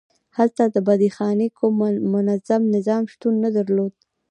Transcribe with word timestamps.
هلته 0.37 0.63
د 0.67 0.77
بندیخانې 0.87 1.47
کوم 1.57 1.73
منظم 2.13 2.61
نظام 2.75 3.03
شتون 3.11 3.33
نه 3.43 3.49
درلود. 3.57 3.93